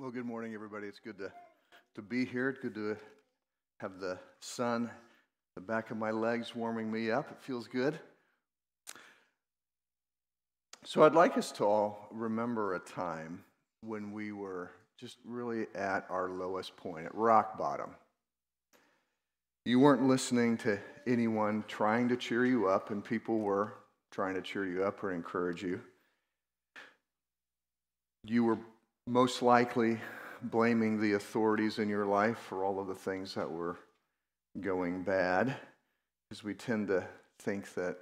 [0.00, 0.86] Well, good morning, everybody.
[0.86, 1.30] It's good to,
[1.94, 2.48] to be here.
[2.48, 2.96] It's good to
[3.80, 4.90] have the sun,
[5.56, 7.30] the back of my legs warming me up.
[7.30, 7.98] It feels good.
[10.86, 13.44] So, I'd like us to all remember a time
[13.82, 17.90] when we were just really at our lowest point, at rock bottom.
[19.66, 23.74] You weren't listening to anyone trying to cheer you up, and people were
[24.10, 25.82] trying to cheer you up or encourage you.
[28.24, 28.58] You were
[29.10, 29.98] most likely
[30.40, 33.76] blaming the authorities in your life for all of the things that were
[34.60, 35.56] going bad,
[36.28, 37.04] because we tend to
[37.40, 37.96] think that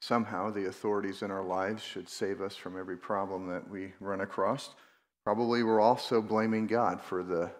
[0.00, 4.22] somehow the authorities in our lives should save us from every problem that we run
[4.22, 4.70] across.
[5.24, 7.50] Probably we're also blaming God for the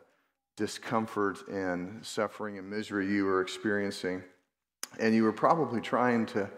[0.56, 4.22] discomfort and suffering and misery you were experiencing.
[4.98, 6.48] And you were probably trying to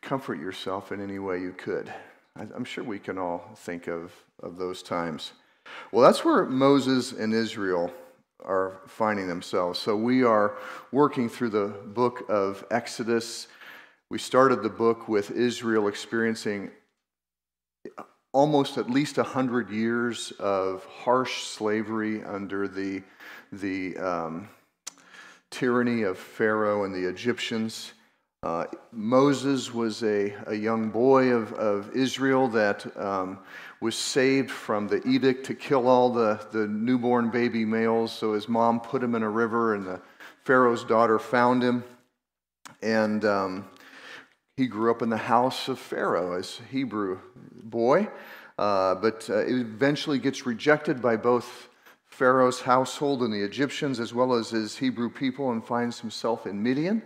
[0.00, 1.92] comfort yourself in any way you could.
[2.34, 5.32] I'm sure we can all think of, of those times.
[5.92, 7.92] Well, that's where Moses and Israel
[8.44, 9.78] are finding themselves.
[9.78, 10.56] So we are
[10.92, 13.48] working through the book of Exodus.
[14.10, 16.70] We started the book with Israel experiencing
[18.32, 23.02] almost at least 100 years of harsh slavery under the,
[23.52, 24.48] the um,
[25.50, 27.92] tyranny of Pharaoh and the Egyptians.
[28.44, 33.40] Uh, Moses was a, a young boy of, of Israel that um,
[33.80, 38.12] was saved from the edict to kill all the, the newborn baby males.
[38.12, 40.00] So his mom put him in a river, and the
[40.44, 41.82] Pharaoh's daughter found him.
[42.80, 43.68] And um,
[44.56, 47.18] he grew up in the house of Pharaoh as a Hebrew
[47.64, 48.08] boy,
[48.56, 51.68] uh, but uh, eventually gets rejected by both
[52.06, 56.62] Pharaoh's household and the Egyptians, as well as his Hebrew people, and finds himself in
[56.62, 57.02] Midian.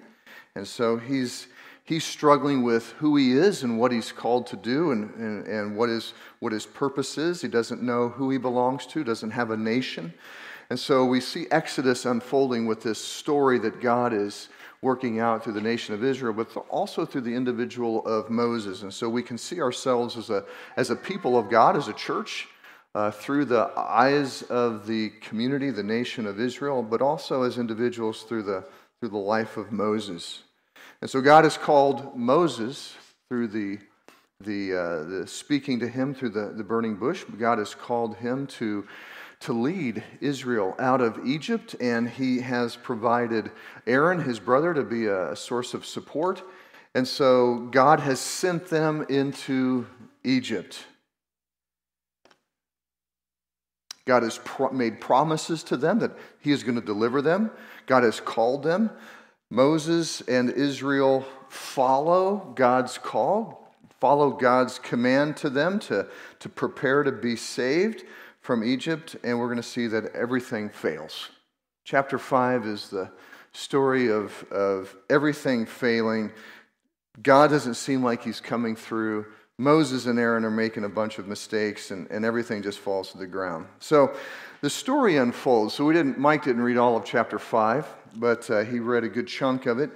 [0.55, 1.47] And so he's,
[1.85, 5.77] he's struggling with who he is and what he's called to do and, and, and
[5.77, 7.41] what, his, what his purpose is.
[7.41, 10.13] He doesn't know who he belongs to, doesn't have a nation.
[10.71, 14.49] And so we see Exodus unfolding with this story that God is
[14.81, 18.83] working out through the nation of Israel, but also through the individual of Moses.
[18.83, 20.45] And so we can see ourselves as a,
[20.77, 22.49] as a people of God, as a church,
[22.95, 28.25] uh, through the eyes of the community, the nation of Israel, but also as individuals
[28.25, 28.65] through the
[29.03, 30.45] through the life of Moses.
[31.01, 32.95] And so God has called Moses
[33.29, 33.79] through the,
[34.39, 37.25] the, uh, the speaking to him through the, the burning bush.
[37.37, 38.87] God has called him to,
[39.41, 43.51] to lead Israel out of Egypt, and he has provided
[43.89, 46.41] Aaron, his brother, to be a, a source of support.
[46.95, 49.85] And so God has sent them into
[50.23, 50.87] Egypt.
[54.05, 57.51] God has pro- made promises to them that He is going to deliver them.
[57.87, 58.91] God has called them.
[59.51, 63.71] Moses and Israel follow God's call,
[64.01, 66.07] follow God's command to them to,
[66.41, 68.05] to prepare to be saved
[68.41, 71.29] from Egypt, and we're going to see that everything fails.
[71.85, 73.11] Chapter 5 is the
[73.53, 76.33] story of, of everything failing.
[77.23, 79.27] God doesn't seem like He's coming through.
[79.63, 83.19] Moses and Aaron are making a bunch of mistakes and, and everything just falls to
[83.19, 83.67] the ground.
[83.79, 84.15] So
[84.61, 85.75] the story unfolds.
[85.75, 87.87] So we didn't, Mike didn't read all of chapter 5,
[88.17, 89.91] but uh, he read a good chunk of it.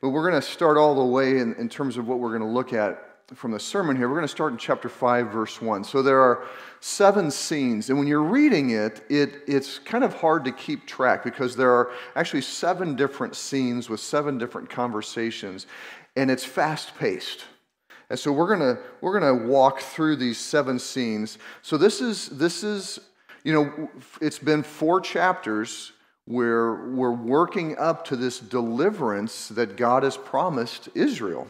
[0.00, 2.42] But we're going to start all the way in, in terms of what we're going
[2.42, 4.08] to look at from the sermon here.
[4.08, 5.84] We're going to start in chapter 5, verse 1.
[5.84, 6.44] So there are
[6.80, 11.22] seven scenes, and when you're reading it, it, it's kind of hard to keep track
[11.22, 15.66] because there are actually seven different scenes with seven different conversations,
[16.16, 17.44] and it's fast paced.
[18.10, 21.38] And so we're gonna we're gonna walk through these seven scenes.
[21.62, 23.00] So this is this is
[23.44, 23.90] you know
[24.20, 25.92] it's been four chapters
[26.24, 31.48] where we're working up to this deliverance that God has promised Israel.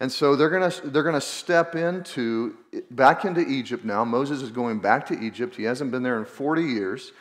[0.00, 2.56] And so they're going to they're going to step into
[2.90, 4.04] back into Egypt now.
[4.04, 5.56] Moses is going back to Egypt.
[5.56, 7.12] He hasn't been there in 40 years.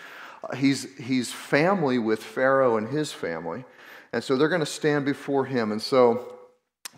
[0.43, 3.63] Uh, he's he's family with Pharaoh and his family.
[4.11, 5.71] And so they're going to stand before him.
[5.71, 6.34] And so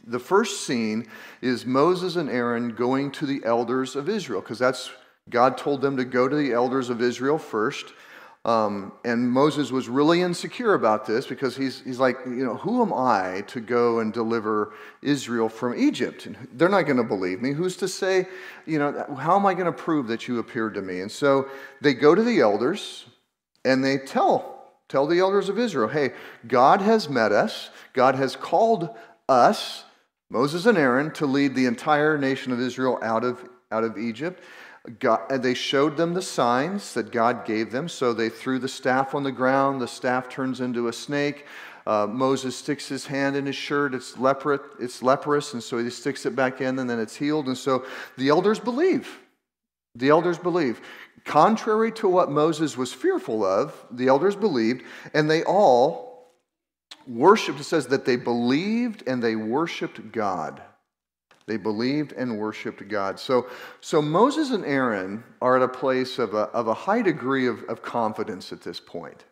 [0.08, 1.06] the first scene
[1.42, 4.90] is Moses and Aaron going to the elders of Israel, because that's
[5.30, 7.94] God told them to go to the elders of Israel first.
[8.46, 12.82] Um, and Moses was really insecure about this because he's, he's like, you know, who
[12.82, 16.28] am I to go and deliver Israel from Egypt?
[16.28, 17.52] And they're not going to believe me.
[17.52, 18.26] Who's to say,
[18.66, 21.02] you know, how am I going to prove that you appeared to me?
[21.02, 21.50] And so
[21.82, 23.06] they go to the elders
[23.66, 26.14] and they tell, tell the elders of Israel, hey,
[26.48, 27.70] God has met us.
[27.92, 28.96] God has called
[29.28, 29.84] us
[30.30, 34.44] Moses and Aaron to lead the entire nation of Israel out of, out of Egypt.
[35.00, 37.90] God, they showed them the signs that God gave them.
[37.90, 39.82] So they threw the staff on the ground.
[39.82, 41.46] The staff turns into a snake.
[41.86, 43.94] Uh, Moses sticks his hand in his shirt.
[43.94, 47.48] It's, leper, it's leprous, and so he sticks it back in, and then it's healed.
[47.48, 47.86] And so
[48.18, 49.20] the elders believe.
[49.96, 50.82] The elders believe.
[51.24, 54.84] Contrary to what Moses was fearful of, the elders believed,
[55.14, 56.07] and they all
[57.08, 57.60] worshiped.
[57.60, 60.62] It says that they believed and they worshiped God.
[61.48, 63.20] They believed and worshiped God.
[63.20, 63.48] So,
[63.80, 67.64] so Moses and Aaron are at a place of a, of a high degree of,
[67.64, 69.24] of confidence at this point.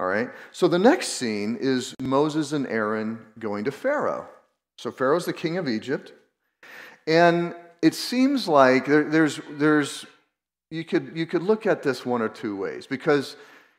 [0.00, 0.30] All right?
[0.50, 4.26] So the next scene is Moses and Aaron going to Pharaoh.
[4.78, 6.12] So Pharaoh's the king of Egypt.
[7.06, 10.06] And it seems like there, there's, there's,
[10.70, 12.86] you could, you could look at this one or two ways.
[12.86, 13.36] Because,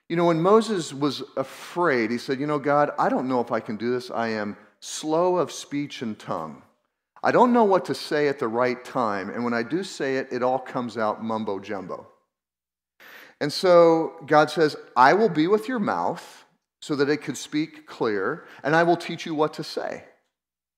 [0.09, 3.51] you know, when Moses was afraid, he said, You know, God, I don't know if
[3.51, 4.09] I can do this.
[4.09, 6.61] I am slow of speech and tongue.
[7.23, 9.29] I don't know what to say at the right time.
[9.29, 12.07] And when I do say it, it all comes out mumbo jumbo.
[13.41, 16.45] And so God says, I will be with your mouth
[16.81, 20.03] so that it could speak clear, and I will teach you what to say.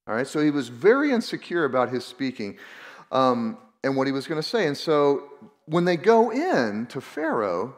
[0.08, 2.58] All right, so he was very insecure about his speaking
[3.12, 4.66] um, and what he was going to say.
[4.66, 5.30] And so
[5.66, 7.76] when they go in to Pharaoh,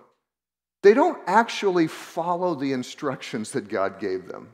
[0.84, 4.50] they don't actually follow the instructions that God gave them.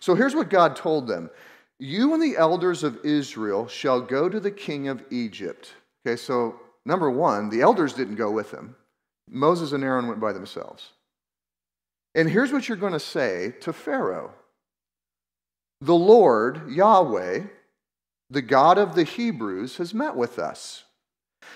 [0.00, 1.30] So here's what God told them
[1.78, 5.74] You and the elders of Israel shall go to the king of Egypt.
[6.06, 8.74] Okay, so number one, the elders didn't go with him.
[9.28, 10.90] Moses and Aaron went by themselves.
[12.14, 14.32] And here's what you're going to say to Pharaoh
[15.80, 17.44] The Lord, Yahweh,
[18.30, 20.84] the God of the Hebrews, has met with us.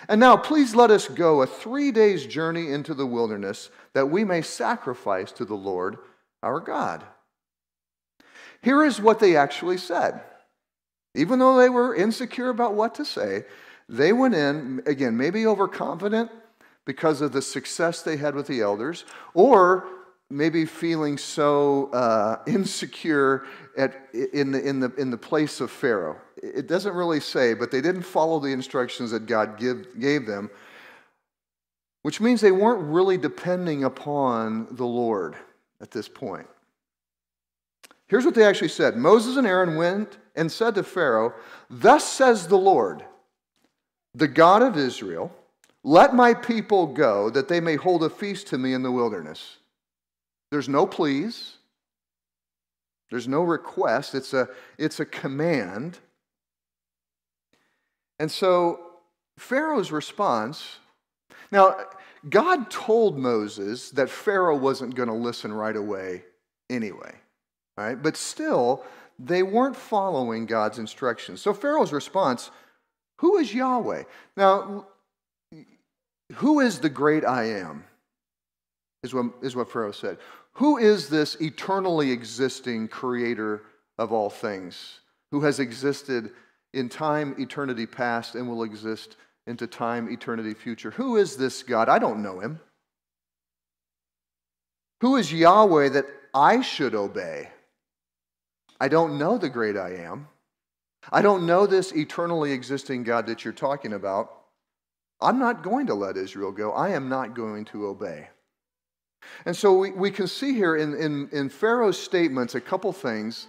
[0.09, 4.25] And now please let us go a three days' journey into the wilderness that we
[4.25, 5.99] may sacrifice to the Lord
[6.43, 7.05] our God.
[8.63, 10.21] Here is what they actually said.
[11.15, 13.45] Even though they were insecure about what to say,
[13.89, 16.31] they went in, again, maybe overconfident,
[16.85, 19.05] because of the success they had with the elders,
[19.35, 19.87] or
[20.31, 23.45] maybe feeling so uh, insecure
[23.77, 26.21] at, in, the, in, the, in the place of Pharaoh.
[26.43, 30.51] It doesn't really say, but they didn't follow the instructions that God give, gave them,
[32.03, 35.37] which means they weren't really depending upon the Lord
[35.81, 36.47] at this point.
[38.09, 41.35] Here's what they actually said Moses and Aaron went and said to Pharaoh,
[41.69, 43.05] Thus says the Lord,
[44.15, 45.35] the God of Israel,
[45.83, 49.59] let my people go that they may hold a feast to me in the wilderness.
[50.51, 51.59] There's no pleas.
[53.11, 54.15] There's no request.
[54.15, 54.49] It's a,
[54.79, 55.99] it's a command.
[58.19, 58.81] And so
[59.39, 60.79] Pharaoh's response
[61.51, 61.77] now,
[62.29, 66.25] God told Moses that Pharaoh wasn't going to listen right away
[66.69, 67.15] anyway.
[67.77, 68.01] Right?
[68.01, 68.85] But still,
[69.19, 71.41] they weren't following God's instructions.
[71.41, 72.51] So Pharaoh's response,
[73.19, 74.05] who is Yahweh?
[74.37, 74.87] Now,
[76.35, 77.85] who is the great I am?
[79.03, 80.19] Is what, is what Pharaoh said.
[80.55, 83.63] Who is this eternally existing creator
[83.99, 86.31] of all things who has existed
[86.77, 90.91] in time, eternity past, and will exist into time, eternity future?
[90.93, 91.89] Who is this God?
[91.89, 92.61] I don't know him.
[95.01, 97.49] Who is Yahweh that I should obey?
[98.81, 100.29] I don't know the great I am.
[101.11, 104.33] I don't know this eternally existing God that you're talking about.
[105.21, 106.73] I'm not going to let Israel go.
[106.73, 108.29] I am not going to obey.
[109.47, 113.47] And so we, we can see here in, in, in Pharaoh's statements a couple things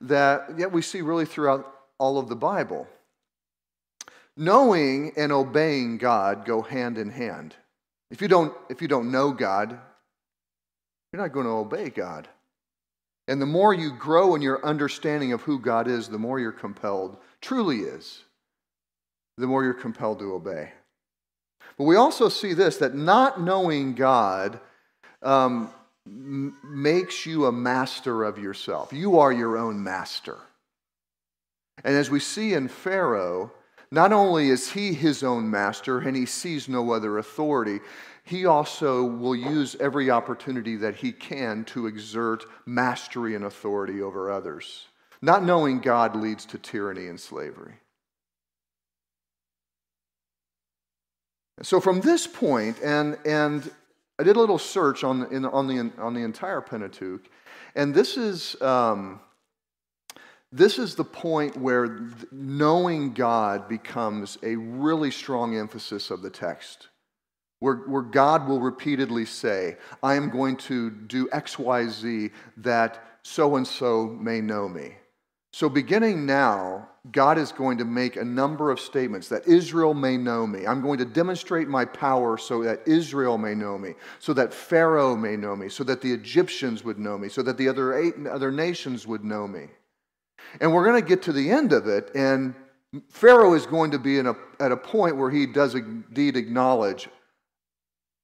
[0.00, 2.86] that yet we see really throughout all of the Bible.
[4.36, 7.54] Knowing and obeying God go hand in hand.
[8.10, 9.78] If you don't, if you don't know God,
[11.12, 12.28] you're not going to obey God.
[13.26, 16.52] And the more you grow in your understanding of who God is, the more you're
[16.52, 18.22] compelled, truly is,
[19.38, 20.72] the more you're compelled to obey.
[21.78, 24.60] But we also see this that not knowing God
[25.22, 25.70] um,
[26.06, 28.92] makes you a master of yourself.
[28.92, 30.36] You are your own master.
[31.82, 33.52] And as we see in Pharaoh,
[33.90, 37.80] not only is he his own master and he sees no other authority,
[38.24, 44.30] he also will use every opportunity that he can to exert mastery and authority over
[44.30, 44.86] others.
[45.20, 47.74] Not knowing God leads to tyranny and slavery.
[51.62, 53.70] So from this point, and, and
[54.18, 57.28] I did a little search on, in, on, the, on the entire Pentateuch,
[57.74, 59.20] and this is, um,
[60.54, 66.88] this is the point where knowing God becomes a really strong emphasis of the text.
[67.58, 73.18] Where, where God will repeatedly say, I am going to do X, Y, Z that
[73.22, 74.94] so and so may know me.
[75.52, 80.16] So, beginning now, God is going to make a number of statements that Israel may
[80.16, 80.66] know me.
[80.66, 85.16] I'm going to demonstrate my power so that Israel may know me, so that Pharaoh
[85.16, 88.14] may know me, so that the Egyptians would know me, so that the other, eight,
[88.30, 89.68] other nations would know me.
[90.60, 92.54] And we're going to get to the end of it, and
[93.08, 97.08] Pharaoh is going to be a, at a point where he does indeed acknowledge,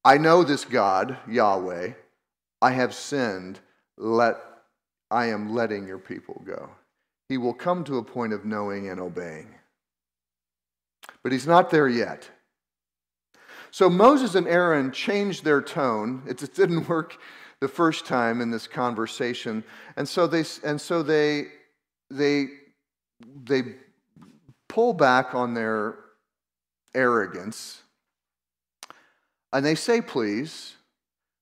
[0.05, 1.93] I know this God, Yahweh,
[2.63, 3.59] I have sinned,
[3.97, 4.37] let,
[5.11, 6.71] I am letting your people go.
[7.29, 9.55] He will come to a point of knowing and obeying.
[11.23, 12.31] But he's not there yet.
[13.71, 16.23] So Moses and Aaron changed their tone.
[16.27, 17.19] It didn't work
[17.61, 19.63] the first time in this conversation.
[19.97, 21.49] And so they, and so they,
[22.11, 22.49] they,
[23.45, 23.63] they
[24.69, 25.97] pull back on their
[26.95, 27.83] arrogance
[29.53, 30.77] and they say, please.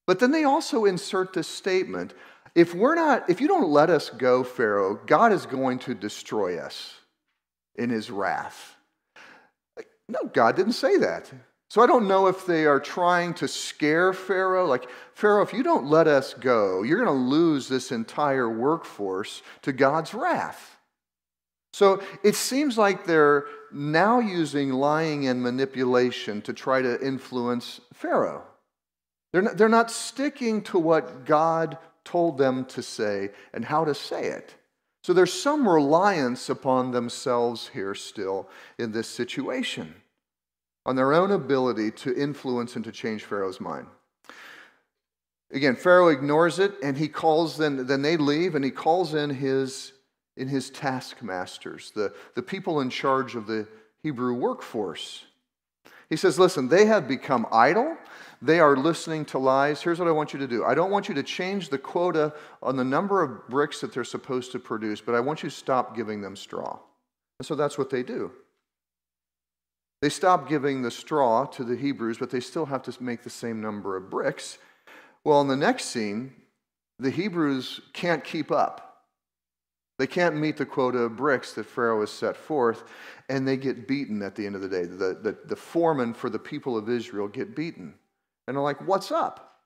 [0.07, 2.15] But then they also insert this statement
[2.55, 6.59] if we're not, if you don't let us go, Pharaoh, God is going to destroy
[6.59, 6.95] us
[7.77, 8.75] in his wrath.
[10.09, 11.31] No, God didn't say that.
[11.71, 14.67] So I don't know if they are trying to scare Pharaoh.
[14.67, 19.43] Like, Pharaoh, if you don't let us go, you're going to lose this entire workforce
[19.63, 20.77] to God's wrath.
[21.75, 28.45] So it seems like they're now using lying and manipulation to try to influence Pharaoh.
[29.33, 33.95] They're not, they're not sticking to what God told them to say and how to
[33.95, 34.55] say it.
[35.05, 38.49] So there's some reliance upon themselves here still
[38.79, 39.95] in this situation
[40.87, 43.87] on their own ability to influence and to change Pharaoh's mind.
[45.51, 49.31] Again, Pharaoh ignores it and he calls then then they leave and he calls in
[49.31, 49.93] his
[50.39, 53.67] in his taskmasters, the, the people in charge of the
[54.03, 55.25] Hebrew workforce.
[56.09, 57.97] He says, Listen, they have become idle.
[58.41, 59.83] They are listening to lies.
[59.83, 62.33] Here's what I want you to do I don't want you to change the quota
[62.63, 65.55] on the number of bricks that they're supposed to produce, but I want you to
[65.55, 66.79] stop giving them straw.
[67.39, 68.31] And so that's what they do.
[70.01, 73.31] They stop giving the straw to the Hebrews, but they still have to make the
[73.31, 74.59] same number of bricks.
[75.25, 76.33] Well, in the next scene,
[76.99, 78.85] the Hebrews can't keep up.
[79.99, 82.85] They can't meet the quota of bricks that Pharaoh has set forth,
[83.29, 84.85] and they get beaten at the end of the day.
[84.85, 87.95] The, the, the foreman for the people of Israel get beaten.
[88.47, 89.57] And they're like, what's up?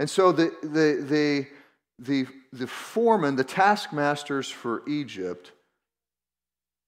[0.00, 1.46] And so the, the, the,
[2.00, 5.52] the, the foreman, the taskmasters for Egypt,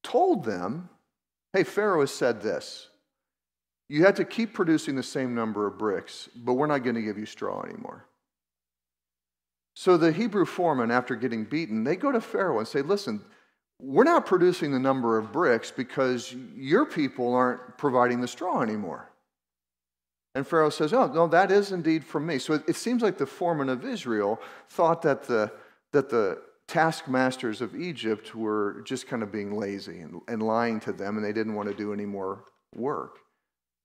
[0.02, 0.88] told them
[1.52, 2.88] Hey, Pharaoh has said this.
[3.88, 7.02] You have to keep producing the same number of bricks, but we're not going to
[7.02, 8.06] give you straw anymore.
[9.74, 13.24] So the Hebrew foreman, after getting beaten, they go to Pharaoh and say, Listen,
[13.80, 19.10] we're not producing the number of bricks because your people aren't providing the straw anymore.
[20.34, 22.38] And Pharaoh says, Oh, no, that is indeed from me.
[22.38, 25.50] So it, it seems like the foreman of Israel thought that the,
[25.92, 30.92] that the taskmasters of Egypt were just kind of being lazy and, and lying to
[30.92, 33.18] them, and they didn't want to do any more work.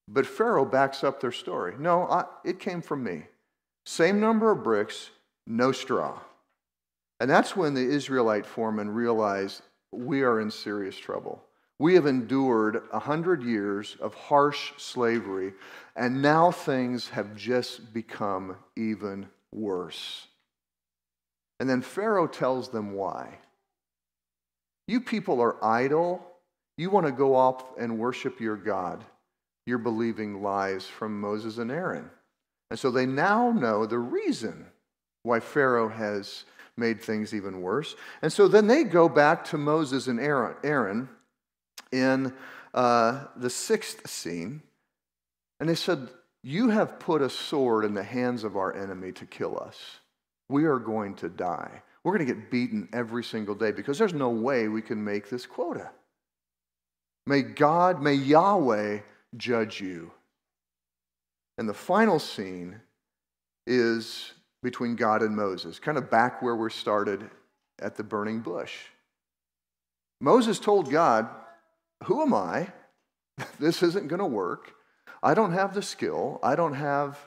[0.07, 1.73] But Pharaoh backs up their story.
[1.79, 3.23] No, I, it came from me.
[3.87, 5.09] Same number of bricks,
[5.47, 6.19] no straw.
[7.19, 11.43] And that's when the Israelite foreman realized we are in serious trouble.
[11.79, 15.53] We have endured a hundred years of harsh slavery,
[15.95, 20.27] and now things have just become even worse.
[21.59, 23.37] And then Pharaoh tells them why.
[24.87, 26.25] You people are idle.
[26.77, 29.03] You want to go off and worship your God.
[29.65, 32.09] You're believing lies from Moses and Aaron.
[32.69, 34.65] And so they now know the reason
[35.23, 36.43] why Pharaoh has
[36.77, 37.95] made things even worse.
[38.21, 41.09] And so then they go back to Moses and Aaron
[41.91, 42.33] in
[42.73, 44.61] uh, the sixth scene.
[45.59, 46.09] And they said,
[46.43, 49.99] You have put a sword in the hands of our enemy to kill us
[50.49, 51.81] we are going to die.
[52.03, 55.29] We're going to get beaten every single day because there's no way we can make
[55.29, 55.89] this quota.
[57.25, 58.99] May God, may Yahweh
[59.35, 60.11] judge you.
[61.57, 62.79] And the final scene
[63.65, 67.29] is between God and Moses, kind of back where we started
[67.79, 68.73] at the burning bush.
[70.21, 71.27] Moses told God,
[72.03, 72.67] Who am I?
[73.59, 74.73] This isn't going to work.
[75.21, 76.39] I don't have the skill.
[76.41, 77.19] I don't have,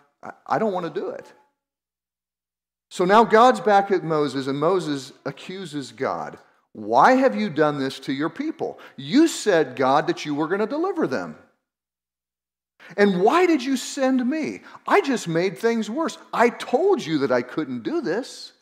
[0.46, 1.32] I don't want to do it.
[2.90, 6.38] So now God's back at Moses, and Moses accuses God.
[6.72, 8.78] Why have you done this to your people?
[8.96, 11.36] You said, God, that you were going to deliver them.
[12.96, 14.60] And why did you send me?
[14.86, 16.16] I just made things worse.
[16.32, 18.52] I told you that I couldn't do this.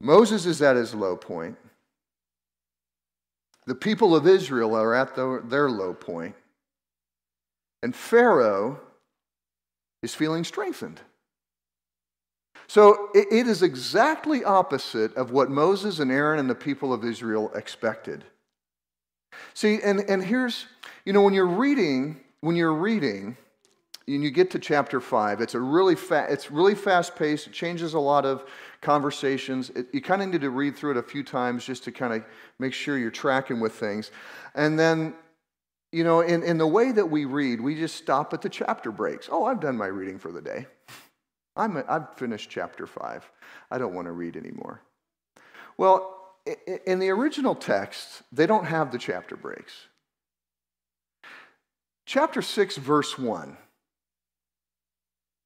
[0.00, 1.56] Moses is at his low point.
[3.66, 6.34] The people of Israel are at their low point.
[7.82, 8.80] And Pharaoh
[10.02, 11.00] is feeling strengthened.
[12.68, 17.52] So it is exactly opposite of what Moses and Aaron and the people of Israel
[17.54, 18.24] expected.
[19.54, 20.66] See, and, and here's,
[21.04, 23.36] you know, when you're reading, when you're reading
[24.08, 27.46] and you get to chapter five, it's a really fa- it's really fast paced.
[27.46, 28.44] It changes a lot of
[28.80, 29.70] conversations.
[29.70, 32.14] It, you kind of need to read through it a few times just to kind
[32.14, 32.24] of
[32.58, 34.10] make sure you're tracking with things.
[34.54, 35.14] And then,
[35.92, 38.90] you know, in, in the way that we read, we just stop at the chapter
[38.90, 39.28] breaks.
[39.30, 40.66] Oh, I've done my reading for the day.
[41.56, 43.30] I'm a, I've finished chapter five.
[43.70, 44.82] I don't want to read anymore.
[45.78, 46.12] Well,
[46.86, 49.72] in the original text, they don't have the chapter breaks.
[52.04, 53.56] Chapter 6, verse 1,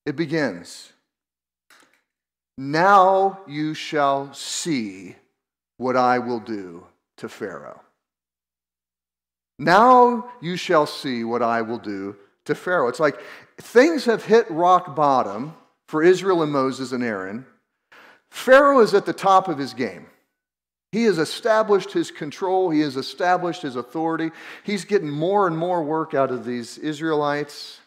[0.04, 0.92] it begins
[2.58, 5.16] Now you shall see
[5.78, 7.80] what I will do to Pharaoh.
[9.60, 12.88] Now you shall see what I will do to Pharaoh.
[12.88, 13.20] It's like
[13.58, 15.54] things have hit rock bottom
[15.86, 17.44] for Israel and Moses and Aaron.
[18.30, 20.06] Pharaoh is at the top of his game.
[20.92, 24.30] He has established his control, he has established his authority.
[24.64, 27.80] He's getting more and more work out of these Israelites.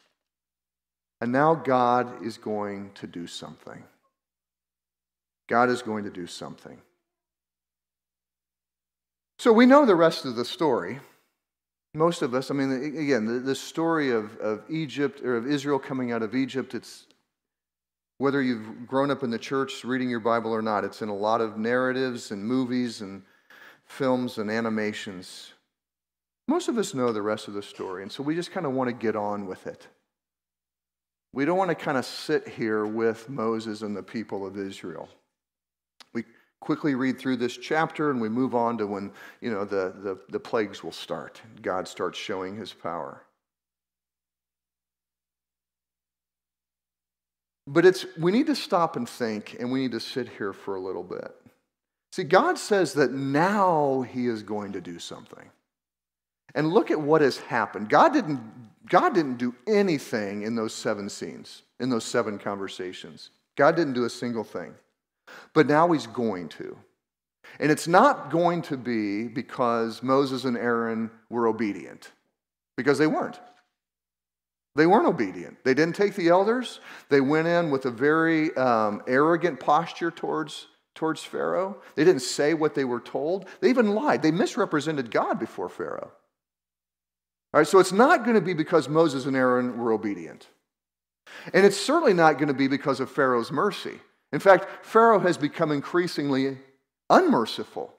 [1.21, 3.83] And now God is going to do something.
[5.49, 6.79] God is going to do something.
[9.39, 10.99] So we know the rest of the story.
[11.95, 15.77] Most of us, I mean, again, the, the story of, of Egypt or of Israel
[15.77, 17.05] coming out of Egypt, it's
[18.17, 21.15] whether you've grown up in the church reading your Bible or not, it's in a
[21.15, 23.21] lot of narratives and movies and
[23.85, 25.51] films and animations.
[26.47, 28.73] Most of us know the rest of the story, and so we just kind of
[28.73, 29.87] want to get on with it.
[31.31, 35.09] We don't want to kind of sit here with Moses and the people of Israel.
[36.63, 40.17] Quickly read through this chapter and we move on to when you know the, the,
[40.29, 41.41] the plagues will start.
[41.61, 43.21] God starts showing his power.
[47.67, 50.75] But it's, we need to stop and think, and we need to sit here for
[50.75, 51.35] a little bit.
[52.13, 55.49] See, God says that now He is going to do something.
[56.55, 57.89] And look at what has happened.
[57.89, 58.39] God didn't,
[58.87, 63.31] God didn't do anything in those seven scenes, in those seven conversations.
[63.57, 64.73] God didn't do a single thing.
[65.53, 66.77] But now He's going to.
[67.59, 72.11] And it's not going to be because Moses and Aaron were obedient,
[72.77, 73.39] because they weren't.
[74.75, 75.63] They weren't obedient.
[75.63, 76.79] They didn't take the elders.
[77.09, 81.77] They went in with a very um, arrogant posture towards, towards Pharaoh.
[81.95, 83.47] They didn't say what they were told.
[83.61, 84.23] They even lied.
[84.23, 86.11] They misrepresented God before Pharaoh.
[87.53, 90.47] All right, so it's not going to be because Moses and Aaron were obedient.
[91.53, 93.99] And it's certainly not going to be because of Pharaoh's mercy.
[94.33, 96.57] In fact, Pharaoh has become increasingly
[97.09, 97.93] unmerciful.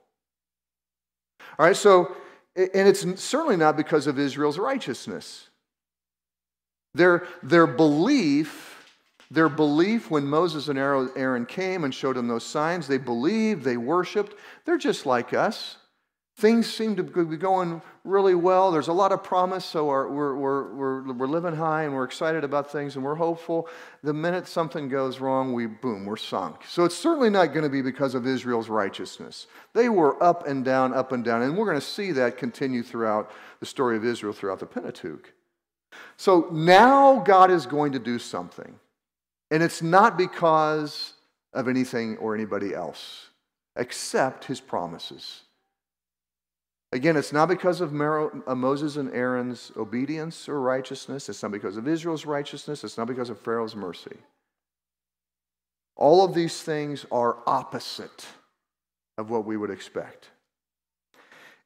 [1.57, 2.13] All right, so,
[2.57, 5.49] and it's certainly not because of Israel's righteousness.
[6.93, 8.85] Their, their belief,
[9.31, 13.77] their belief when Moses and Aaron came and showed them those signs, they believed, they
[13.77, 14.35] worshiped.
[14.65, 15.77] They're just like us.
[16.37, 18.69] Things seem to be going really well.
[18.69, 22.43] There's a lot of promise, so we're, we're, we're, we're living high and we're excited
[22.43, 23.69] about things and we're hopeful.
[24.03, 26.63] The minute something goes wrong, we boom, we're sunk.
[26.67, 29.47] So it's certainly not going to be because of Israel's righteousness.
[29.73, 32.83] They were up and down, up and down, and we're going to see that continue
[32.83, 35.31] throughout the story of Israel throughout the Pentateuch.
[36.17, 38.77] So now God is going to do something.
[39.51, 41.13] And it's not because
[41.53, 43.29] of anything or anybody else,
[43.77, 45.44] except his promises.
[46.95, 51.27] Again, it's not because of uh, Moses and Aaron's obedience or righteousness.
[51.27, 52.85] It's not because of Israel's righteousness.
[52.85, 54.15] It's not because of Pharaoh's mercy.
[55.97, 58.25] All of these things are opposite
[59.17, 60.29] of what we would expect.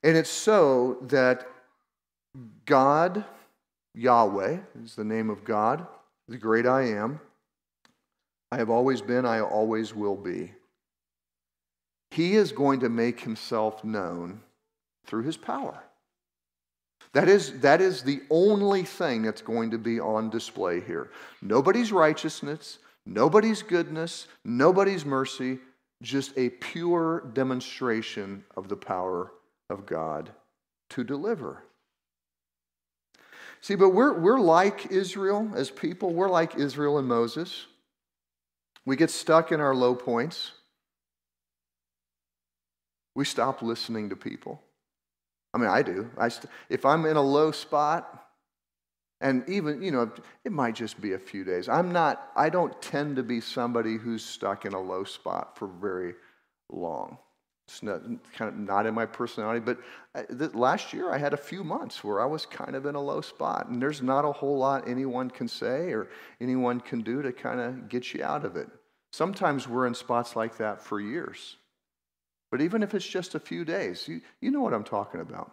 [0.03, 1.47] And it's so that
[2.65, 3.23] God
[3.93, 5.85] Yahweh is the name of God,
[6.27, 7.19] the great I am.
[8.51, 10.53] I have always been, I always will be.
[12.09, 14.41] He is going to make himself known
[15.09, 15.83] through his power.
[17.13, 21.09] That is, that is the only thing that's going to be on display here.
[21.41, 25.57] Nobody's righteousness, nobody's goodness, nobody's mercy,
[26.03, 29.31] just a pure demonstration of the power
[29.71, 30.29] of God
[30.91, 31.63] to deliver.
[33.61, 36.13] See, but we're, we're like Israel as people.
[36.13, 37.65] We're like Israel and Moses.
[38.85, 40.51] We get stuck in our low points.
[43.15, 44.61] We stop listening to people.
[45.53, 46.09] I mean, I do.
[46.17, 48.27] I st- if I'm in a low spot,
[49.21, 50.11] and even, you know,
[50.45, 51.67] it might just be a few days.
[51.67, 55.67] I'm not, I don't tend to be somebody who's stuck in a low spot for
[55.67, 56.13] very
[56.69, 57.17] long.
[57.67, 58.01] It's not,
[58.33, 59.77] kind of not in my personality, but
[60.15, 63.01] uh, last year I had a few months where I was kind of in a
[63.01, 66.09] low spot, and there's not a whole lot anyone can say or
[66.39, 68.69] anyone can do to kind of get you out of it.
[69.11, 71.57] Sometimes we're in spots like that for years.
[72.51, 75.51] But even if it's just a few days, you, you know what I'm talking about.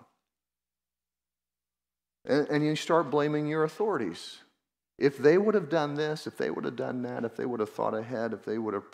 [2.25, 4.39] And, and you start blaming your authorities.
[4.99, 7.61] If they would have done this, if they would have done that, if they would
[7.61, 8.85] have thought ahead, if they would have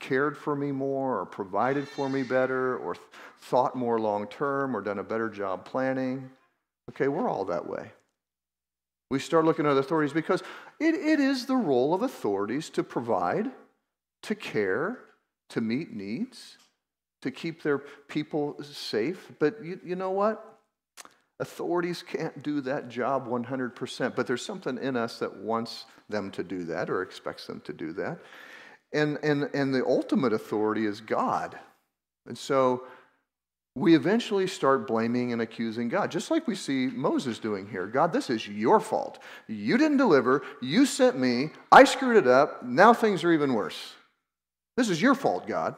[0.00, 2.96] cared for me more or provided for me better or
[3.40, 6.28] thought more long term or done a better job planning.
[6.90, 7.92] Okay, we're all that way.
[9.10, 10.42] We start looking at authorities because
[10.80, 13.50] it, it is the role of authorities to provide,
[14.24, 14.98] to care,
[15.50, 16.58] to meet needs,
[17.22, 19.32] to keep their people safe.
[19.38, 20.58] But you, you know what?
[21.38, 26.42] Authorities can't do that job 100%, but there's something in us that wants them to
[26.42, 28.18] do that or expects them to do that.
[28.92, 31.58] And, and, and the ultimate authority is God.
[32.26, 32.84] And so
[33.74, 37.86] we eventually start blaming and accusing God, just like we see Moses doing here.
[37.86, 39.18] God, this is your fault.
[39.46, 40.42] You didn't deliver.
[40.62, 41.50] You sent me.
[41.70, 42.62] I screwed it up.
[42.62, 43.92] Now things are even worse.
[44.78, 45.76] This is your fault, God.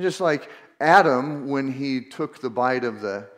[0.00, 3.28] Just like Adam, when he took the bite of the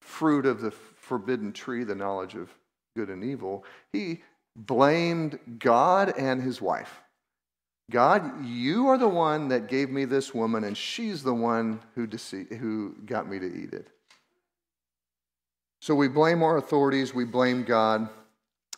[0.00, 2.50] fruit of the forbidden tree, the knowledge of
[2.96, 4.22] good and evil, he
[4.56, 7.00] blamed God and his wife.
[7.90, 12.06] God, you are the one that gave me this woman, and she's the one who,
[12.06, 13.88] dece- who got me to eat it.
[15.82, 18.08] So we blame our authorities, we blame God.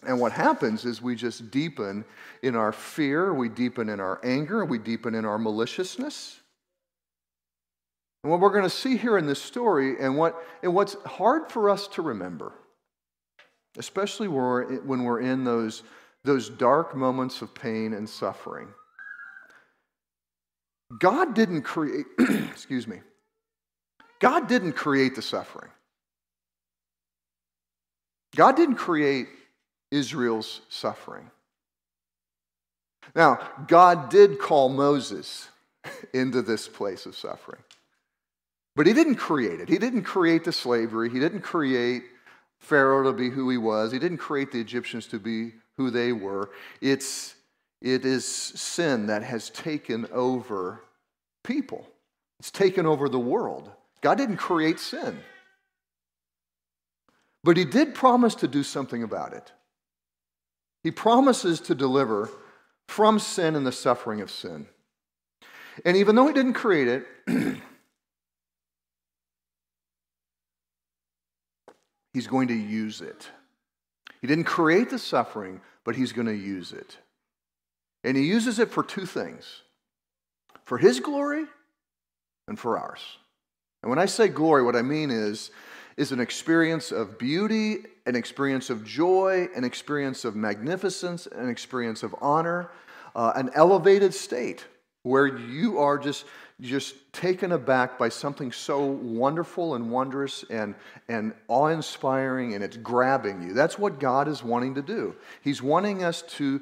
[0.02, 2.04] And what happens is we just deepen
[2.42, 6.40] in our fear, we deepen in our anger, we deepen in our maliciousness.
[8.26, 10.34] And what we're going to see here in this story, and, what,
[10.64, 12.52] and what's hard for us to remember,
[13.78, 15.84] especially when we're, when we're in those,
[16.24, 18.66] those dark moments of pain and suffering
[20.98, 22.98] God didn't create, excuse me,
[24.18, 25.70] God didn't create the suffering.
[28.34, 29.28] God didn't create
[29.92, 31.30] Israel's suffering.
[33.14, 35.48] Now, God did call Moses
[36.12, 37.62] into this place of suffering.
[38.76, 39.68] But he didn't create it.
[39.68, 41.10] He didn't create the slavery.
[41.10, 42.04] He didn't create
[42.58, 43.90] Pharaoh to be who he was.
[43.90, 46.50] He didn't create the Egyptians to be who they were.
[46.80, 47.34] It's
[47.82, 50.82] it is sin that has taken over
[51.44, 51.86] people,
[52.38, 53.70] it's taken over the world.
[54.00, 55.20] God didn't create sin,
[57.42, 59.52] but He did promise to do something about it.
[60.82, 62.30] He promises to deliver
[62.88, 64.66] from sin and the suffering of sin.
[65.84, 67.06] And even though He didn't create it,
[72.16, 73.28] He's going to use it.
[74.22, 76.96] He didn't create the suffering, but He's going to use it.
[78.04, 79.44] And he uses it for two things
[80.64, 81.44] for his glory
[82.48, 83.02] and for ours.
[83.82, 85.50] And when I say glory, what I mean is,
[85.98, 92.02] is an experience of beauty, an experience of joy, an experience of magnificence, an experience
[92.02, 92.70] of honor,
[93.14, 94.64] uh, an elevated state
[95.06, 96.24] where you are just,
[96.60, 100.74] just taken aback by something so wonderful and wondrous and,
[101.08, 103.52] and awe inspiring, and it's grabbing you.
[103.52, 105.14] That's what God is wanting to do.
[105.42, 106.60] He's wanting us to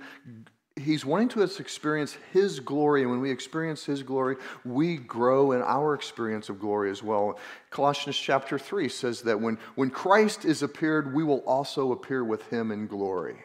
[0.76, 5.52] He's wanting to us experience His glory, and when we experience His glory, we grow
[5.52, 7.38] in our experience of glory as well.
[7.70, 12.50] Colossians chapter 3 says that when, when Christ is appeared, we will also appear with
[12.50, 13.36] Him in glory.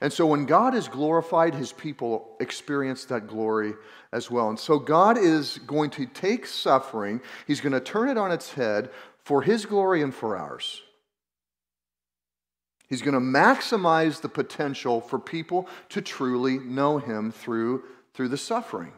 [0.00, 3.74] And so when God is glorified, His people experience that glory
[4.12, 4.50] as well.
[4.50, 8.52] And so God is going to take suffering, He's going to turn it on its
[8.52, 8.90] head
[9.24, 10.82] for His glory and for ours.
[12.88, 17.82] He's going to maximize the potential for people to truly know him through,
[18.14, 18.92] through the suffering.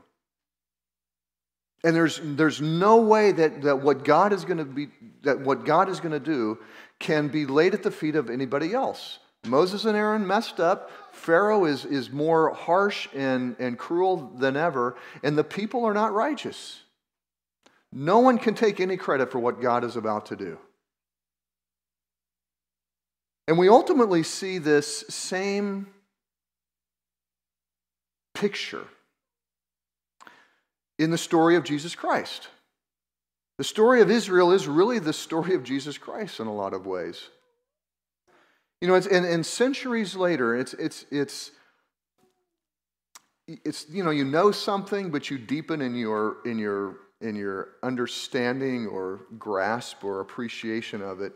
[1.85, 4.89] And there's, there's no way that, that what God is going to be
[5.23, 6.59] that what God is going to do
[6.99, 9.19] can be laid at the feet of anybody else.
[9.49, 10.91] Moses and Aaron messed up.
[11.13, 16.13] Pharaoh is, is more harsh and, and cruel than ever, and the people are not
[16.13, 16.81] righteous.
[17.93, 20.59] No one can take any credit for what God is about to do.
[23.47, 25.89] And we ultimately see this same
[28.35, 28.85] picture
[30.99, 32.49] in the story of Jesus Christ.
[33.57, 36.87] The story of Israel is really the story of Jesus Christ in a lot of
[36.87, 37.29] ways.
[38.81, 41.51] You know, it's, and, and centuries later, it's, it's, it's,
[43.47, 47.71] it's, you know, you know something, but you deepen in your, in your, in your
[47.83, 51.33] understanding or grasp or appreciation of it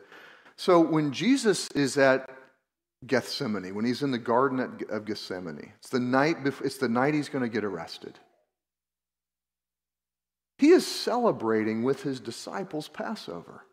[0.56, 2.30] so when Jesus is at
[3.06, 7.14] Gethsemane, when he's in the Garden of Gethsemane, it's the night, before, it's the night
[7.14, 8.18] he's going to get arrested.
[10.58, 13.64] He is celebrating with his disciples Passover.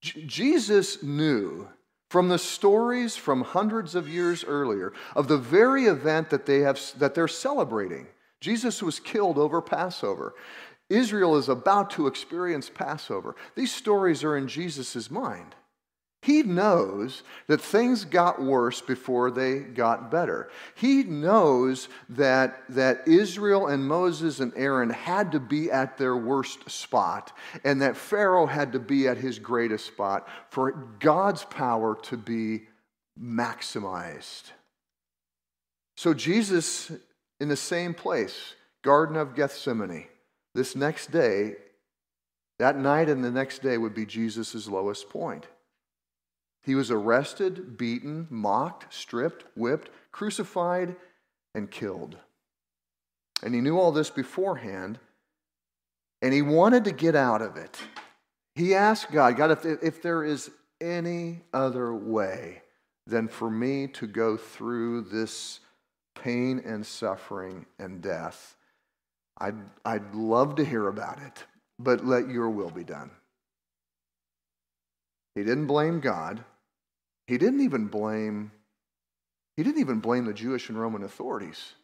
[0.00, 1.68] J- Jesus knew
[2.14, 6.80] from the stories from hundreds of years earlier of the very event that, they have,
[6.96, 8.06] that they're celebrating.
[8.40, 10.36] Jesus was killed over Passover.
[10.88, 13.34] Israel is about to experience Passover.
[13.56, 15.56] These stories are in Jesus' mind.
[16.24, 20.48] He knows that things got worse before they got better.
[20.74, 26.70] He knows that, that Israel and Moses and Aaron had to be at their worst
[26.70, 32.16] spot, and that Pharaoh had to be at his greatest spot for God's power to
[32.16, 32.68] be
[33.20, 34.44] maximized.
[35.98, 36.90] So, Jesus,
[37.38, 40.06] in the same place, Garden of Gethsemane,
[40.54, 41.56] this next day,
[42.58, 45.46] that night and the next day would be Jesus' lowest point.
[46.64, 50.96] He was arrested, beaten, mocked, stripped, whipped, crucified,
[51.54, 52.16] and killed.
[53.42, 54.98] And he knew all this beforehand,
[56.22, 57.78] and he wanted to get out of it.
[58.54, 60.50] He asked God, God, if, if there is
[60.80, 62.62] any other way
[63.06, 65.60] than for me to go through this
[66.14, 68.56] pain and suffering and death,
[69.36, 71.44] I'd, I'd love to hear about it,
[71.78, 73.10] but let your will be done.
[75.34, 76.44] He didn't blame God.
[77.26, 78.50] He didn't even blame
[79.56, 81.74] he didn't even blame the Jewish and Roman authorities.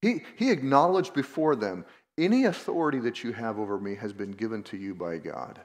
[0.00, 1.84] He, he acknowledged before them,
[2.18, 5.60] any authority that you have over me has been given to you by God.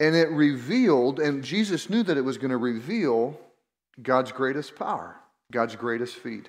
[0.00, 3.38] And it revealed, and Jesus knew that it was going to reveal
[4.02, 5.16] God's greatest power,
[5.52, 6.48] God's greatest feat,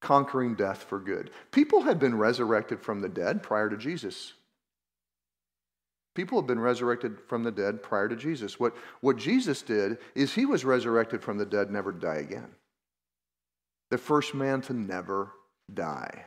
[0.00, 1.30] conquering death for good.
[1.50, 4.34] People had been resurrected from the dead prior to Jesus.
[6.14, 8.60] People have been resurrected from the dead prior to Jesus.
[8.60, 12.48] What, what Jesus did is he was resurrected from the dead, never to die again.
[13.90, 15.32] The first man to never
[15.72, 16.26] die.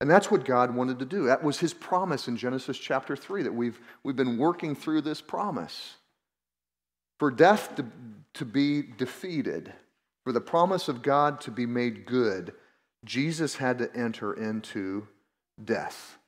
[0.00, 1.26] And that's what God wanted to do.
[1.26, 5.20] That was his promise in Genesis chapter 3 that we've, we've been working through this
[5.20, 5.94] promise.
[7.18, 7.86] For death to,
[8.34, 9.72] to be defeated,
[10.24, 12.52] for the promise of God to be made good,
[13.04, 15.06] Jesus had to enter into
[15.62, 16.18] death.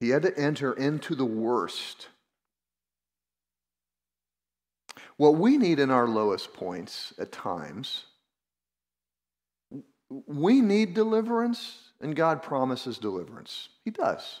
[0.00, 2.08] He had to enter into the worst.
[5.18, 8.04] What we need in our lowest points at times,
[10.26, 13.68] we need deliverance, and God promises deliverance.
[13.84, 14.40] He does.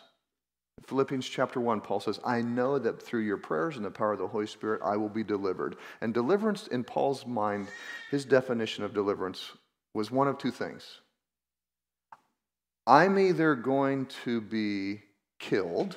[0.78, 4.14] In Philippians chapter 1, Paul says, I know that through your prayers and the power
[4.14, 5.76] of the Holy Spirit, I will be delivered.
[6.00, 7.68] And deliverance, in Paul's mind,
[8.10, 9.52] his definition of deliverance
[9.92, 11.00] was one of two things.
[12.86, 15.02] I'm either going to be
[15.40, 15.96] killed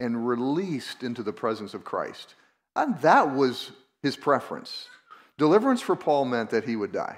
[0.00, 2.34] and released into the presence of Christ.
[2.74, 4.88] And that was his preference.
[5.36, 7.16] Deliverance for Paul meant that he would die.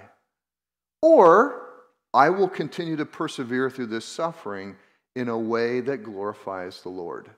[1.00, 1.62] Or
[2.12, 4.76] I will continue to persevere through this suffering
[5.14, 7.30] in a way that glorifies the Lord.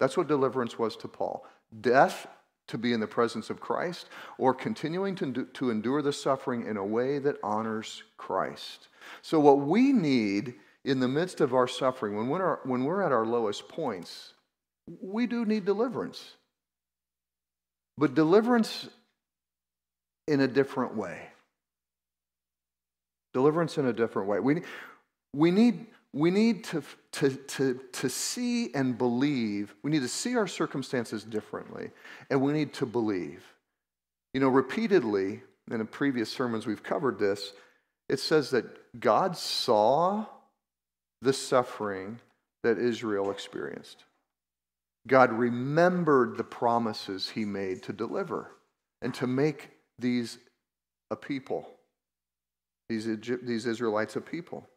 [0.00, 1.46] That's what deliverance was to Paul.
[1.80, 2.26] Death
[2.68, 6.76] to be in the presence of Christ, or continuing to, to endure the suffering in
[6.76, 8.88] a way that honors Christ.
[9.22, 10.54] So, what we need
[10.86, 14.32] in the midst of our suffering, when we're, when we're at our lowest points,
[15.02, 16.36] we do need deliverance.
[17.98, 18.88] But deliverance
[20.28, 21.18] in a different way.
[23.34, 24.38] Deliverance in a different way.
[24.38, 24.62] We,
[25.34, 29.74] we need, we need to, to, to, to see and believe.
[29.82, 31.90] We need to see our circumstances differently,
[32.30, 33.42] and we need to believe.
[34.34, 37.52] You know, repeatedly in previous sermons we've covered this,
[38.08, 40.26] it says that God saw
[41.22, 42.20] the suffering
[42.62, 44.04] that Israel experienced.
[45.06, 48.50] God remembered the promises he made to deliver
[49.02, 50.38] and to make these
[51.10, 51.68] a people,
[52.88, 54.68] these, Egypt, these Israelites a people.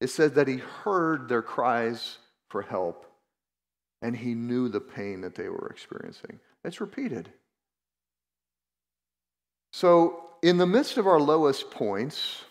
[0.00, 2.18] It said that he heard their cries
[2.50, 3.06] for help
[4.02, 6.40] and he knew the pain that they were experiencing.
[6.64, 7.30] It's repeated.
[9.72, 12.44] So, in the midst of our lowest points,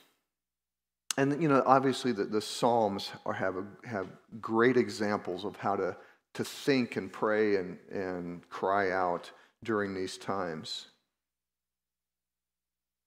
[1.18, 4.08] and you know, obviously, the, the Psalms are, have, a, have
[4.42, 5.96] great examples of how to,
[6.34, 9.32] to think and pray and, and cry out
[9.64, 10.88] during these times.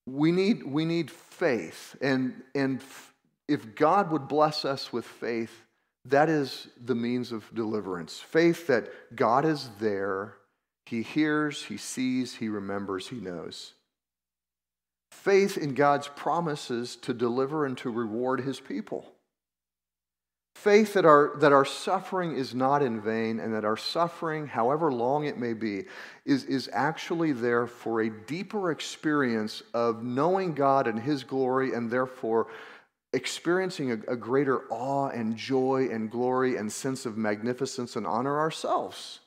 [0.06, 1.96] We need, we need faith.
[2.00, 2.82] And, and
[3.46, 5.52] if God would bless us with faith,
[6.06, 8.18] that is the means of deliverance.
[8.18, 10.34] Faith that God is there,
[10.86, 13.74] He hears, He sees, He remembers, He knows
[15.22, 19.12] faith in God's promises to deliver and to reward his people.
[20.54, 24.90] Faith that our, that our suffering is not in vain and that our suffering, however
[24.90, 25.84] long it may be,
[26.24, 31.90] is, is actually there for a deeper experience of knowing God and his glory and
[31.90, 32.48] therefore
[33.12, 38.38] experiencing a, a greater awe and joy and glory and sense of magnificence and honor
[38.38, 39.20] ourselves.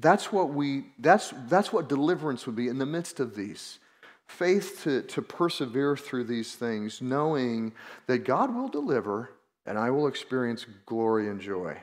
[0.00, 3.78] That's what we that's that's what deliverance would be in the midst of these.
[4.26, 7.72] Faith to, to persevere through these things, knowing
[8.06, 9.30] that God will deliver
[9.66, 11.76] and I will experience glory and joy.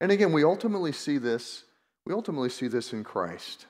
[0.00, 1.64] And again, we ultimately see this,
[2.06, 3.66] we ultimately see this in Christ.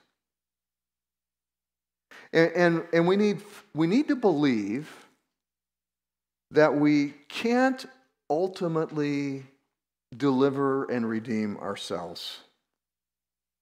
[2.32, 3.42] And, and, and we, need,
[3.74, 4.88] we need to believe
[6.52, 7.84] that we can't
[8.28, 9.44] ultimately
[10.16, 12.38] deliver and redeem ourselves,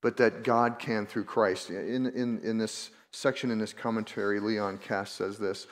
[0.03, 1.71] but that God can through Christ.
[1.71, 5.67] In, in, in this section in this commentary, Leon Kass says this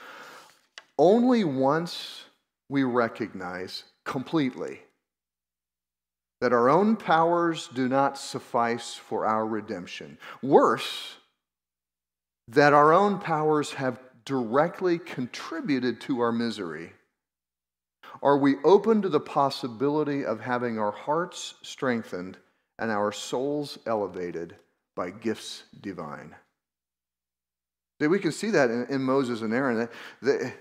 [0.97, 2.25] Only once
[2.69, 4.81] we recognize completely
[6.41, 10.17] that our own powers do not suffice for our redemption.
[10.43, 11.15] Worse,
[12.47, 16.91] that our own powers have directly contributed to our misery
[18.21, 22.37] are we open to the possibility of having our hearts strengthened
[22.79, 24.55] and our souls elevated
[24.95, 26.35] by gifts divine?
[27.99, 29.89] See, we can see that in, in Moses and Aaron.
[30.21, 30.53] They,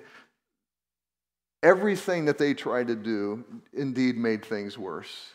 [1.62, 5.33] everything that they tried to do indeed made things worse.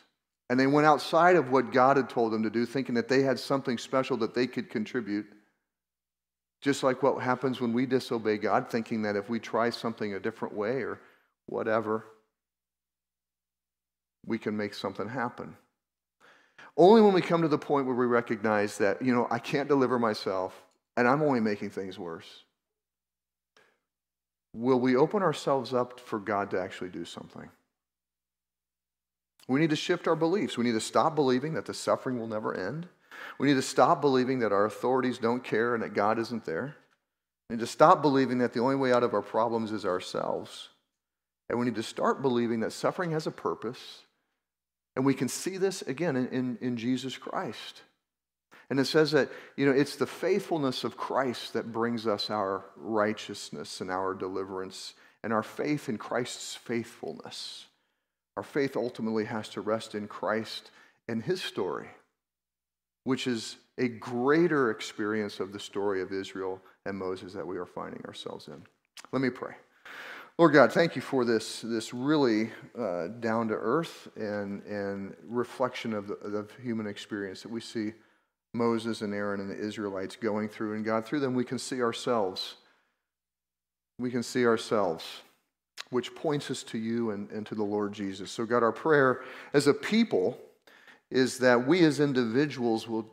[0.50, 3.22] And they went outside of what God had told them to do, thinking that they
[3.22, 5.26] had something special that they could contribute.
[6.60, 10.20] Just like what happens when we disobey God, thinking that if we try something a
[10.20, 11.00] different way or
[11.46, 12.04] whatever,
[14.26, 15.56] we can make something happen.
[16.76, 19.68] Only when we come to the point where we recognize that, you know, I can't
[19.68, 20.62] deliver myself
[20.96, 22.44] and I'm only making things worse,
[24.54, 27.48] will we open ourselves up for God to actually do something?
[29.48, 30.56] We need to shift our beliefs.
[30.56, 32.86] We need to stop believing that the suffering will never end.
[33.38, 36.76] We need to stop believing that our authorities don't care and that God isn't there.
[37.48, 40.68] We need to stop believing that the only way out of our problems is ourselves.
[41.48, 44.02] And we need to start believing that suffering has a purpose.
[44.94, 47.82] And we can see this again in, in, in Jesus Christ.
[48.70, 52.64] And it says that, you know, it's the faithfulness of Christ that brings us our
[52.76, 57.66] righteousness and our deliverance and our faith in Christ's faithfulness.
[58.36, 60.70] Our faith ultimately has to rest in Christ
[61.08, 61.88] and his story,
[63.04, 67.66] which is a greater experience of the story of Israel and Moses that we are
[67.66, 68.62] finding ourselves in.
[69.12, 69.54] Let me pray.
[70.38, 75.92] Lord God, thank you for this, this really uh, down to earth and, and reflection
[75.92, 77.92] of the of human experience that we see
[78.54, 80.74] Moses and Aaron and the Israelites going through.
[80.74, 82.56] And God, through them, we can see ourselves.
[83.98, 85.04] We can see ourselves,
[85.90, 88.30] which points us to you and, and to the Lord Jesus.
[88.30, 90.38] So, God, our prayer as a people
[91.10, 93.06] is that we as individuals will,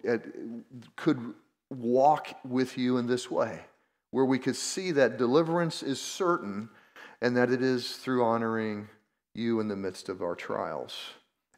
[0.96, 1.34] could
[1.70, 3.60] walk with you in this way,
[4.12, 6.70] where we could see that deliverance is certain
[7.22, 8.88] and that it is through honoring
[9.34, 10.96] you in the midst of our trials.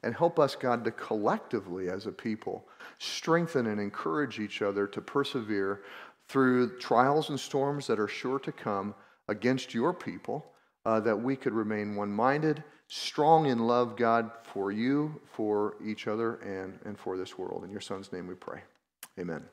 [0.03, 5.01] And help us, God, to collectively, as a people, strengthen and encourage each other to
[5.01, 5.83] persevere
[6.27, 8.95] through trials and storms that are sure to come
[9.27, 10.45] against your people,
[10.85, 16.07] uh, that we could remain one minded, strong in love, God, for you, for each
[16.07, 17.63] other, and, and for this world.
[17.63, 18.61] In your Son's name we pray.
[19.19, 19.43] Amen.